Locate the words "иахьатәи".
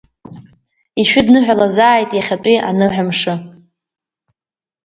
2.13-2.57